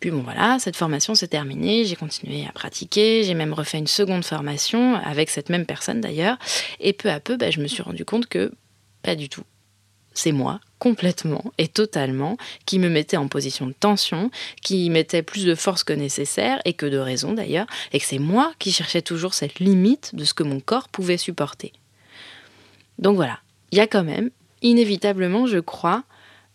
Puis 0.00 0.10
bon 0.10 0.22
voilà, 0.22 0.58
cette 0.60 0.76
formation 0.76 1.14
s'est 1.14 1.28
terminée, 1.28 1.84
j'ai 1.84 1.96
continué 1.96 2.46
à 2.48 2.52
pratiquer, 2.52 3.24
j'ai 3.24 3.34
même 3.34 3.52
refait 3.52 3.78
une 3.78 3.88
seconde 3.88 4.24
formation 4.24 4.94
avec 4.94 5.28
cette 5.28 5.48
même 5.48 5.66
personne 5.66 6.00
d'ailleurs, 6.00 6.38
et 6.78 6.92
peu 6.92 7.10
à 7.10 7.18
peu, 7.18 7.36
bah, 7.36 7.50
je 7.50 7.60
me 7.60 7.66
suis 7.66 7.82
rendu 7.82 8.04
compte 8.04 8.26
que 8.26 8.52
pas 9.02 9.16
du 9.16 9.28
tout. 9.28 9.42
C'est 10.14 10.32
moi, 10.32 10.60
complètement 10.78 11.52
et 11.58 11.68
totalement, 11.68 12.36
qui 12.66 12.78
me 12.78 12.88
mettais 12.88 13.16
en 13.16 13.28
position 13.28 13.66
de 13.66 13.72
tension, 13.72 14.30
qui 14.62 14.88
mettait 14.90 15.22
plus 15.22 15.44
de 15.44 15.54
force 15.54 15.84
que 15.84 15.92
nécessaire, 15.92 16.60
et 16.64 16.72
que 16.72 16.86
de 16.86 16.98
raison 16.98 17.32
d'ailleurs, 17.32 17.66
et 17.92 18.00
que 18.00 18.04
c'est 18.04 18.18
moi 18.18 18.52
qui 18.58 18.72
cherchais 18.72 19.02
toujours 19.02 19.34
cette 19.34 19.60
limite 19.60 20.14
de 20.14 20.24
ce 20.24 20.34
que 20.34 20.42
mon 20.42 20.60
corps 20.60 20.88
pouvait 20.88 21.18
supporter. 21.18 21.72
Donc 22.98 23.16
voilà, 23.16 23.38
il 23.70 23.78
y 23.78 23.80
a 23.80 23.86
quand 23.86 24.02
même, 24.02 24.30
inévitablement, 24.62 25.46
je 25.46 25.58
crois, 25.58 26.04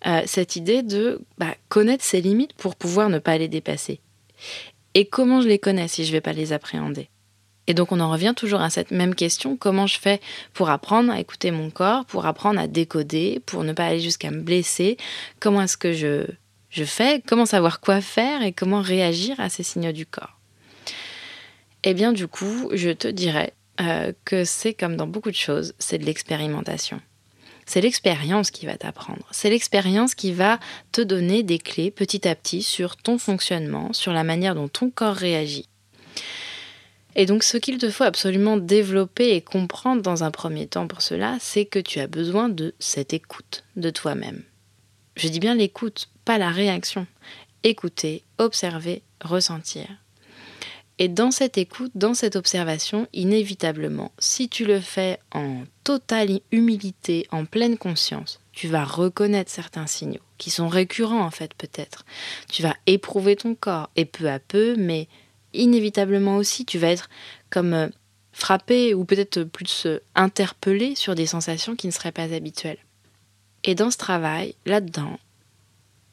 euh, 0.05 0.21
cette 0.25 0.55
idée 0.55 0.83
de 0.83 1.21
bah, 1.37 1.55
connaître 1.69 2.03
ses 2.03 2.21
limites 2.21 2.53
pour 2.53 2.75
pouvoir 2.75 3.09
ne 3.09 3.19
pas 3.19 3.37
les 3.37 3.47
dépasser. 3.47 3.99
Et 4.93 5.05
comment 5.05 5.41
je 5.41 5.47
les 5.47 5.59
connais 5.59 5.87
si 5.87 6.03
je 6.03 6.09
ne 6.09 6.13
vais 6.13 6.21
pas 6.21 6.33
les 6.33 6.53
appréhender? 6.53 7.09
Et 7.67 7.73
donc 7.73 7.91
on 7.91 7.99
en 7.99 8.11
revient 8.11 8.33
toujours 8.35 8.61
à 8.61 8.69
cette 8.69 8.91
même 8.91 9.15
question, 9.15 9.55
comment 9.55 9.87
je 9.87 9.97
fais 9.97 10.19
pour 10.53 10.69
apprendre 10.69 11.11
à 11.11 11.19
écouter 11.19 11.51
mon 11.51 11.69
corps, 11.69 12.05
pour 12.05 12.25
apprendre 12.25 12.59
à 12.59 12.67
décoder, 12.67 13.41
pour 13.45 13.63
ne 13.63 13.71
pas 13.71 13.85
aller 13.85 14.01
jusqu'à 14.01 14.31
me 14.31 14.41
blesser? 14.41 14.97
Comment 15.39 15.61
est-ce 15.61 15.77
que 15.77 15.93
je, 15.93 16.25
fais? 16.83 17.21
Comment 17.25 17.45
savoir 17.45 17.79
quoi 17.79 18.01
faire 18.01 18.43
et 18.43 18.51
comment 18.51 18.81
réagir 18.81 19.39
à 19.39 19.49
ces 19.49 19.63
signaux 19.63 19.93
du 19.93 20.05
corps? 20.05 20.39
Eh 21.83 21.93
bien 21.93 22.11
du 22.11 22.27
coup, 22.27 22.69
je 22.73 22.89
te 22.89 23.07
dirais 23.07 23.53
euh, 23.79 24.11
que 24.25 24.43
c'est 24.43 24.73
comme 24.73 24.97
dans 24.97 25.07
beaucoup 25.07 25.31
de 25.31 25.35
choses, 25.35 25.73
c'est 25.79 25.97
de 25.97 26.05
l'expérimentation. 26.05 26.99
C'est 27.65 27.81
l'expérience 27.81 28.51
qui 28.51 28.65
va 28.65 28.77
t'apprendre. 28.77 29.27
C'est 29.31 29.49
l'expérience 29.49 30.15
qui 30.15 30.31
va 30.33 30.59
te 30.91 31.01
donner 31.01 31.43
des 31.43 31.59
clés 31.59 31.91
petit 31.91 32.27
à 32.27 32.35
petit 32.35 32.63
sur 32.63 32.97
ton 32.97 33.17
fonctionnement, 33.17 33.93
sur 33.93 34.13
la 34.13 34.23
manière 34.23 34.55
dont 34.55 34.67
ton 34.67 34.89
corps 34.89 35.15
réagit. 35.15 35.67
Et 37.15 37.25
donc 37.25 37.43
ce 37.43 37.57
qu'il 37.57 37.77
te 37.77 37.89
faut 37.89 38.03
absolument 38.03 38.57
développer 38.57 39.35
et 39.35 39.41
comprendre 39.41 40.01
dans 40.01 40.23
un 40.23 40.31
premier 40.31 40.67
temps 40.67 40.87
pour 40.87 41.01
cela, 41.01 41.37
c'est 41.39 41.65
que 41.65 41.79
tu 41.79 41.99
as 41.99 42.07
besoin 42.07 42.49
de 42.49 42.73
cette 42.79 43.13
écoute 43.13 43.63
de 43.75 43.89
toi-même. 43.89 44.43
Je 45.15 45.27
dis 45.27 45.39
bien 45.39 45.53
l'écoute, 45.53 46.09
pas 46.25 46.39
la 46.39 46.49
réaction. 46.49 47.05
Écouter, 47.63 48.23
observer, 48.39 49.03
ressentir. 49.21 49.87
Et 50.99 51.07
dans 51.07 51.31
cette 51.31 51.57
écoute, 51.57 51.91
dans 51.95 52.13
cette 52.13 52.35
observation, 52.35 53.07
inévitablement, 53.13 54.11
si 54.19 54.47
tu 54.47 54.65
le 54.65 54.79
fais 54.79 55.19
en 55.31 55.63
totale 55.83 56.39
humilité, 56.51 57.27
en 57.31 57.45
pleine 57.45 57.77
conscience, 57.77 58.39
tu 58.51 58.67
vas 58.67 58.85
reconnaître 58.85 59.51
certains 59.51 59.87
signaux 59.87 60.21
qui 60.37 60.51
sont 60.51 60.67
récurrents 60.67 61.25
en 61.25 61.31
fait 61.31 61.53
peut-être. 61.55 62.05
Tu 62.51 62.61
vas 62.61 62.75
éprouver 62.85 63.35
ton 63.35 63.55
corps 63.55 63.89
et 63.95 64.05
peu 64.05 64.29
à 64.29 64.39
peu, 64.39 64.75
mais 64.77 65.07
inévitablement 65.53 66.37
aussi, 66.37 66.65
tu 66.65 66.77
vas 66.77 66.89
être 66.89 67.09
comme 67.49 67.73
euh, 67.73 67.87
frappé 68.31 68.93
ou 68.93 69.03
peut-être 69.03 69.43
plus 69.43 69.87
euh, 69.87 69.99
interpellé 70.13 70.95
sur 70.95 71.15
des 71.15 71.25
sensations 71.25 71.75
qui 71.75 71.87
ne 71.87 71.91
seraient 71.91 72.11
pas 72.11 72.33
habituelles. 72.33 72.79
Et 73.63 73.73
dans 73.73 73.89
ce 73.89 73.97
travail, 73.97 74.55
là-dedans, 74.65 75.17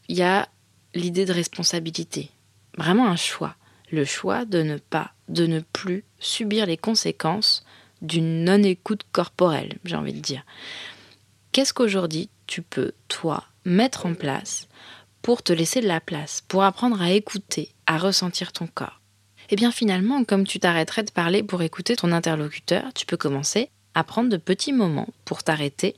il 0.08 0.16
y 0.16 0.22
a 0.22 0.48
l'idée 0.94 1.26
de 1.26 1.32
responsabilité, 1.32 2.30
vraiment 2.78 3.08
un 3.08 3.16
choix 3.16 3.56
le 3.90 4.04
choix 4.04 4.44
de 4.44 4.62
ne 4.62 4.78
pas, 4.78 5.12
de 5.28 5.46
ne 5.46 5.60
plus 5.60 6.04
subir 6.18 6.66
les 6.66 6.76
conséquences 6.76 7.64
d'une 8.02 8.44
non-écoute 8.44 9.02
corporelle, 9.12 9.78
j'ai 9.84 9.96
envie 9.96 10.12
de 10.12 10.20
dire. 10.20 10.44
Qu'est-ce 11.52 11.74
qu'aujourd'hui 11.74 12.30
tu 12.46 12.62
peux, 12.62 12.92
toi, 13.08 13.44
mettre 13.64 14.06
en 14.06 14.14
place 14.14 14.68
pour 15.22 15.42
te 15.42 15.52
laisser 15.52 15.80
de 15.80 15.88
la 15.88 16.00
place, 16.00 16.42
pour 16.48 16.64
apprendre 16.64 17.02
à 17.02 17.10
écouter, 17.10 17.72
à 17.86 17.98
ressentir 17.98 18.52
ton 18.52 18.66
corps? 18.66 19.00
Eh 19.50 19.56
bien 19.56 19.72
finalement, 19.72 20.24
comme 20.24 20.46
tu 20.46 20.60
t'arrêterais 20.60 21.02
de 21.02 21.10
parler 21.10 21.42
pour 21.42 21.62
écouter 21.62 21.96
ton 21.96 22.12
interlocuteur, 22.12 22.92
tu 22.94 23.04
peux 23.04 23.16
commencer 23.16 23.70
à 23.94 24.04
prendre 24.04 24.30
de 24.30 24.36
petits 24.36 24.72
moments 24.72 25.08
pour 25.24 25.42
t'arrêter 25.42 25.96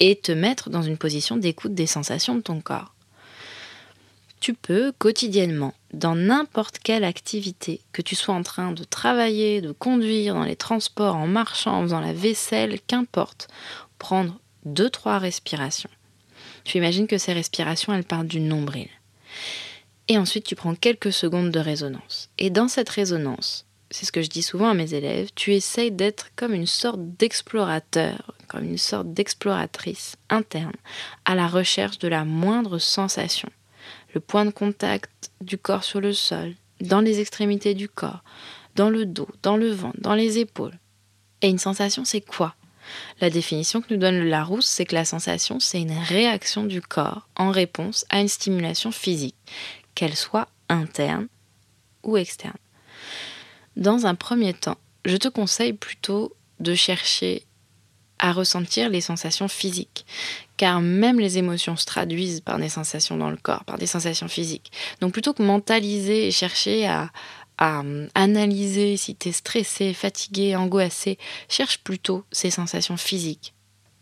et 0.00 0.16
te 0.16 0.32
mettre 0.32 0.70
dans 0.70 0.82
une 0.82 0.98
position 0.98 1.36
d'écoute 1.36 1.74
des 1.74 1.86
sensations 1.86 2.34
de 2.34 2.42
ton 2.42 2.60
corps 2.60 2.94
tu 4.40 4.54
peux 4.54 4.92
quotidiennement, 4.98 5.74
dans 5.92 6.14
n'importe 6.14 6.78
quelle 6.78 7.04
activité, 7.04 7.82
que 7.92 8.02
tu 8.02 8.16
sois 8.16 8.34
en 8.34 8.42
train 8.42 8.72
de 8.72 8.84
travailler, 8.84 9.60
de 9.60 9.72
conduire, 9.72 10.34
dans 10.34 10.44
les 10.44 10.56
transports, 10.56 11.16
en 11.16 11.26
marchant, 11.26 11.74
en 11.74 11.82
faisant 11.82 12.00
la 12.00 12.14
vaisselle, 12.14 12.80
qu'importe, 12.86 13.48
prendre 13.98 14.40
deux, 14.64 14.88
trois 14.88 15.18
respirations. 15.18 15.90
Tu 16.64 16.78
imagines 16.78 17.06
que 17.06 17.18
ces 17.18 17.34
respirations, 17.34 17.92
elles 17.92 18.04
partent 18.04 18.26
du 18.26 18.40
nombril. 18.40 18.88
Et 20.08 20.18
ensuite, 20.18 20.44
tu 20.44 20.56
prends 20.56 20.74
quelques 20.74 21.12
secondes 21.12 21.50
de 21.50 21.60
résonance. 21.60 22.30
Et 22.38 22.50
dans 22.50 22.68
cette 22.68 22.88
résonance, 22.88 23.66
c'est 23.90 24.06
ce 24.06 24.12
que 24.12 24.22
je 24.22 24.28
dis 24.28 24.42
souvent 24.42 24.70
à 24.70 24.74
mes 24.74 24.94
élèves, 24.94 25.30
tu 25.34 25.52
essayes 25.52 25.92
d'être 25.92 26.30
comme 26.34 26.54
une 26.54 26.66
sorte 26.66 27.00
d'explorateur, 27.00 28.34
comme 28.48 28.64
une 28.64 28.78
sorte 28.78 29.12
d'exploratrice 29.12 30.16
interne, 30.30 30.76
à 31.24 31.34
la 31.34 31.46
recherche 31.46 31.98
de 31.98 32.08
la 32.08 32.24
moindre 32.24 32.78
sensation 32.78 33.50
le 34.14 34.20
point 34.20 34.44
de 34.44 34.50
contact 34.50 35.30
du 35.40 35.58
corps 35.58 35.84
sur 35.84 36.00
le 36.00 36.12
sol, 36.12 36.54
dans 36.80 37.00
les 37.00 37.20
extrémités 37.20 37.74
du 37.74 37.88
corps, 37.88 38.22
dans 38.74 38.90
le 38.90 39.06
dos, 39.06 39.28
dans 39.42 39.56
le 39.56 39.70
ventre, 39.70 40.00
dans 40.00 40.14
les 40.14 40.38
épaules. 40.38 40.78
Et 41.42 41.48
une 41.48 41.58
sensation, 41.58 42.04
c'est 42.04 42.20
quoi? 42.20 42.54
La 43.20 43.30
définition 43.30 43.80
que 43.80 43.92
nous 43.92 44.00
donne 44.00 44.18
le 44.18 44.28
Larousse, 44.28 44.66
c'est 44.66 44.84
que 44.84 44.94
la 44.94 45.04
sensation, 45.04 45.60
c'est 45.60 45.80
une 45.80 45.96
réaction 45.96 46.64
du 46.64 46.80
corps 46.80 47.28
en 47.36 47.50
réponse 47.50 48.04
à 48.08 48.20
une 48.20 48.28
stimulation 48.28 48.90
physique, 48.90 49.36
qu'elle 49.94 50.16
soit 50.16 50.48
interne 50.68 51.28
ou 52.02 52.16
externe. 52.16 52.56
Dans 53.76 54.06
un 54.06 54.14
premier 54.14 54.54
temps, 54.54 54.78
je 55.04 55.16
te 55.16 55.28
conseille 55.28 55.72
plutôt 55.72 56.34
de 56.58 56.74
chercher 56.74 57.44
à 58.20 58.32
ressentir 58.32 58.90
les 58.90 59.00
sensations 59.00 59.48
physiques, 59.48 60.06
car 60.56 60.80
même 60.80 61.18
les 61.18 61.38
émotions 61.38 61.76
se 61.76 61.86
traduisent 61.86 62.42
par 62.42 62.58
des 62.58 62.68
sensations 62.68 63.16
dans 63.16 63.30
le 63.30 63.36
corps, 63.36 63.64
par 63.64 63.78
des 63.78 63.86
sensations 63.86 64.28
physiques. 64.28 64.70
Donc 65.00 65.12
plutôt 65.12 65.32
que 65.32 65.42
mentaliser 65.42 66.28
et 66.28 66.30
chercher 66.30 66.86
à, 66.86 67.10
hum, 67.60 68.08
analyser 68.14 68.96
si 68.96 69.16
tu 69.16 69.30
es 69.30 69.32
stressé, 69.32 69.94
fatigué, 69.94 70.54
angoissé, 70.54 71.18
cherche 71.48 71.78
plutôt 71.78 72.24
ces 72.30 72.50
sensations 72.50 72.98
physiques. 72.98 73.54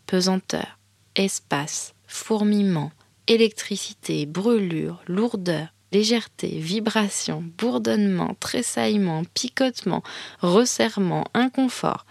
Pesanteur, 0.05 0.77
espace, 1.15 1.93
fourmillement, 2.05 2.91
électricité, 3.27 4.25
brûlure, 4.25 5.01
lourdeur, 5.07 5.67
légèreté, 5.91 6.59
vibration, 6.59 7.43
bourdonnement, 7.57 8.35
tressaillement, 8.39 9.23
picotement, 9.33 10.03
resserrement, 10.41 11.25
inconfort. 11.33 12.05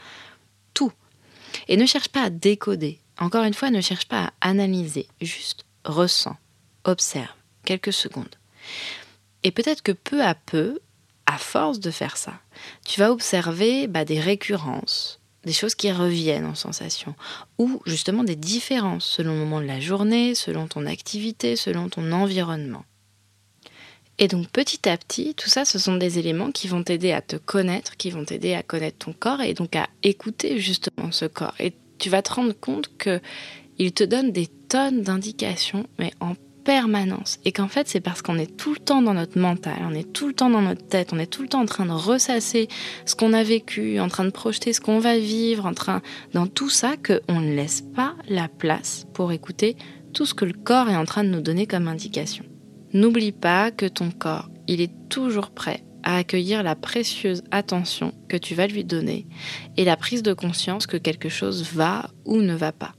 Et 1.67 1.77
ne 1.77 1.87
cherche 1.87 2.09
pas 2.09 2.23
à 2.23 2.31
décoder, 2.31 3.01
encore 3.19 3.45
une 3.45 3.55
fois, 3.55 3.71
ne 3.71 3.81
cherche 3.81 4.07
pas 4.07 4.33
à 4.41 4.49
analyser, 4.49 5.09
juste 5.21 5.65
ressens, 5.85 6.37
observe 6.85 7.35
quelques 7.65 7.93
secondes. 7.93 8.37
Et 9.43 9.51
peut-être 9.51 9.83
que 9.83 9.93
peu 9.93 10.23
à 10.23 10.35
peu, 10.35 10.81
à 11.27 11.39
force 11.39 11.81
de 11.81 11.91
faire 11.91 12.17
ça, 12.17 12.35
tu 12.85 13.01
vas 13.01 13.13
observer 13.13 13.87
bah, 13.87 14.05
des 14.05 14.21
récurrences, 14.21 15.21
des 15.45 15.53
choses 15.53 15.75
qui 15.75 15.91
reviennent 15.93 16.47
en 16.47 16.55
sensation, 16.55 17.15
ou 17.59 17.83
justement 17.87 18.25
des 18.25 18.37
différences 18.37 19.05
selon 19.05 19.33
le 19.33 19.39
moment 19.41 19.61
de 19.61 19.67
la 19.67 19.81
journée, 19.81 20.35
selon 20.35 20.69
ton 20.69 20.87
activité, 20.87 21.57
selon 21.57 21.89
ton 21.89 22.13
environnement. 22.13 22.85
Et 24.19 24.29
donc 24.29 24.49
petit 24.49 24.89
à 24.89 24.97
petit, 24.97 25.35
tout 25.35 25.49
ça, 25.49 25.65
ce 25.65 25.79
sont 25.79 25.97
des 25.97 26.19
éléments 26.19 26.51
qui 26.51 26.67
vont 26.67 26.83
t'aider 26.83 27.13
à 27.13 27.21
te 27.21 27.37
connaître, 27.37 27.97
qui 27.97 28.11
vont 28.11 28.25
t'aider 28.25 28.55
à 28.55 28.63
connaître 28.63 28.99
ton 29.07 29.13
corps 29.13 29.41
et 29.41 29.55
donc 29.55 29.77
à 29.77 29.89
écouter 30.03 30.59
justement 30.59 31.13
ce 31.13 31.25
corps 31.25 31.55
et 31.61 31.75
tu 31.99 32.11
vas 32.11 32.23
te 32.23 32.33
rendre 32.33 32.53
compte 32.53 32.91
que 32.97 33.21
il 33.79 33.93
te 33.93 34.05
donne 34.05 34.33
des 34.33 34.49
tonnes 34.69 35.03
d'indications, 35.03 35.87
mais 35.99 36.13
en 36.21 36.35
permanence. 36.65 37.39
Et 37.45 37.53
qu'en 37.53 37.69
fait, 37.69 37.89
c'est 37.89 38.01
parce 38.01 38.23
qu'on 38.23 38.37
est 38.37 38.57
tout 38.57 38.75
le 38.75 38.79
temps 38.79 39.01
dans 39.01 39.15
notre 39.15 39.39
mental, 39.39 39.79
on 39.89 39.95
est 39.95 40.13
tout 40.13 40.27
le 40.27 40.35
temps 40.35 40.51
dans 40.51 40.61
notre 40.61 40.87
tête, 40.87 41.13
on 41.13 41.19
est 41.19 41.27
tout 41.27 41.43
le 41.43 41.49
temps 41.49 41.63
en 41.63 41.67
train 41.67 41.87
de 41.87 41.93
ressasser 41.93 42.69
ce 43.07 43.15
qu'on 43.15 43.33
a 43.33 43.43
vécu, 43.43 44.01
en 44.01 44.09
train 44.09 44.25
de 44.25 44.31
projeter 44.31 44.73
ce 44.73 44.81
qu'on 44.81 44.99
va 44.99 45.19
vivre, 45.19 45.65
en 45.65 45.75
train, 45.75 46.03
dans 46.35 46.47
tout 46.47 46.69
ça, 46.69 46.97
qu'on 46.97 47.41
ne 47.41 47.55
laisse 47.55 47.83
pas 47.95 48.15
la 48.29 48.49
place 48.49 49.07
pour 49.15 49.33
écouter 49.33 49.77
tout 50.13 50.27
ce 50.27 50.35
que 50.35 50.45
le 50.45 50.53
corps 50.53 50.91
est 50.91 50.97
en 50.97 51.05
train 51.05 51.25
de 51.25 51.31
nous 51.31 51.41
donner 51.41 51.67
comme 51.67 51.89
indication. 51.89 52.45
N'oublie 52.99 53.31
pas 53.31 53.71
que 53.71 53.87
ton 53.87 54.11
corps, 54.11 54.51
il 54.67 54.81
est 54.81 54.91
toujours 55.09 55.53
prêt 55.53 55.85
à 56.03 56.17
accueillir 56.17 56.65
la 56.65 56.75
précieuse 56.75 57.45
attention 57.53 58.13
que 58.29 58.37
tu 58.37 58.57
vas 58.57 58.67
lui 58.67 58.83
donner 58.83 59.29
et 59.77 59.85
la 59.85 59.97
prise 59.97 60.25
de 60.25 60.33
conscience 60.33 60.89
que 60.89 60.97
quelque 60.97 61.29
chose 61.29 61.63
va 61.73 62.11
ou 62.25 62.39
ne 62.39 62.57
va 62.57 62.73
pas. 62.73 62.97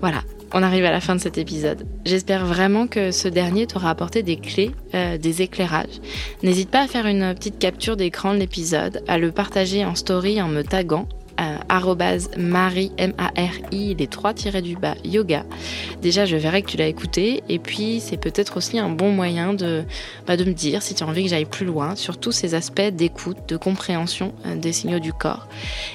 Voilà, 0.00 0.24
on 0.52 0.64
arrive 0.64 0.84
à 0.84 0.90
la 0.90 1.00
fin 1.00 1.14
de 1.14 1.20
cet 1.20 1.38
épisode. 1.38 1.86
J'espère 2.04 2.44
vraiment 2.44 2.88
que 2.88 3.12
ce 3.12 3.28
dernier 3.28 3.68
t'aura 3.68 3.90
apporté 3.90 4.24
des 4.24 4.40
clés, 4.40 4.72
euh, 4.94 5.16
des 5.16 5.42
éclairages. 5.42 6.00
N'hésite 6.42 6.70
pas 6.70 6.82
à 6.82 6.88
faire 6.88 7.06
une 7.06 7.36
petite 7.36 7.60
capture 7.60 7.96
d'écran 7.96 8.34
de 8.34 8.40
l'épisode, 8.40 9.04
à 9.06 9.16
le 9.16 9.30
partager 9.30 9.84
en 9.84 9.94
story 9.94 10.42
en 10.42 10.48
me 10.48 10.62
taguant 10.62 11.08
Marie, 12.36 12.92
M-A-R-I, 12.98 13.94
les 13.94 14.06
trois 14.06 14.34
tirés 14.34 14.62
du 14.62 14.76
bas, 14.76 14.94
yoga. 15.04 15.44
Déjà, 16.02 16.24
je 16.24 16.36
verrai 16.36 16.62
que 16.62 16.68
tu 16.68 16.76
l'as 16.76 16.86
écouté. 16.86 17.42
Et 17.48 17.58
puis, 17.58 18.00
c'est 18.00 18.16
peut-être 18.16 18.56
aussi 18.56 18.78
un 18.78 18.88
bon 18.88 19.10
moyen 19.10 19.54
de, 19.54 19.84
bah, 20.26 20.36
de 20.36 20.44
me 20.44 20.52
dire 20.52 20.82
si 20.82 20.94
tu 20.94 21.04
as 21.04 21.06
envie 21.06 21.24
que 21.24 21.30
j'aille 21.30 21.44
plus 21.44 21.66
loin 21.66 21.96
sur 21.96 22.18
tous 22.18 22.32
ces 22.32 22.54
aspects 22.54 22.80
d'écoute, 22.80 23.38
de 23.48 23.56
compréhension 23.56 24.34
euh, 24.46 24.56
des 24.56 24.72
signaux 24.72 24.98
du 24.98 25.12
corps. 25.12 25.48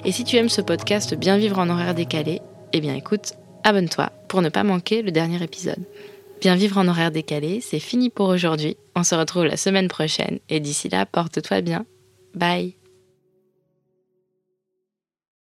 Et 0.05 0.11
si 0.11 0.23
tu 0.23 0.35
aimes 0.37 0.49
ce 0.49 0.61
podcast 0.61 1.15
Bien 1.15 1.37
vivre 1.37 1.59
en 1.59 1.69
horaire 1.69 1.93
décalé, 1.93 2.41
eh 2.73 2.81
bien 2.81 2.95
écoute, 2.95 3.33
abonne-toi 3.63 4.11
pour 4.27 4.41
ne 4.41 4.49
pas 4.49 4.63
manquer 4.63 5.01
le 5.01 5.11
dernier 5.11 5.43
épisode. 5.43 5.83
Bien 6.39 6.55
vivre 6.55 6.77
en 6.77 6.87
horaire 6.87 7.11
décalé, 7.11 7.61
c'est 7.61 7.79
fini 7.79 8.09
pour 8.09 8.29
aujourd'hui. 8.29 8.77
On 8.95 9.03
se 9.03 9.13
retrouve 9.13 9.45
la 9.45 9.57
semaine 9.57 9.87
prochaine 9.87 10.39
et 10.49 10.59
d'ici 10.59 10.89
là, 10.89 11.05
porte-toi 11.05 11.61
bien. 11.61 11.85
Bye 12.33 12.80